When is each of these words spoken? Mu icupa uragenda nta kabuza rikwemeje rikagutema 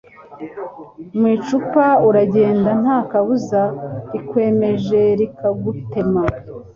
Mu 1.17 1.25
icupa 1.37 1.85
uragenda 2.09 2.69
nta 2.81 2.97
kabuza 3.09 3.61
rikwemeje 4.11 5.01
rikagutema 5.19 6.23